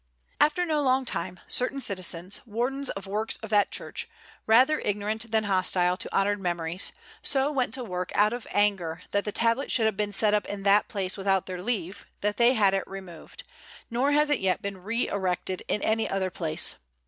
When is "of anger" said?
8.33-9.03